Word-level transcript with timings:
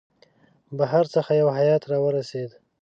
بهر 0.77 1.05
څخه 1.13 1.31
یو 1.41 1.49
هیئات 1.57 1.83
را 1.91 1.97
ورسېد. 2.01 2.51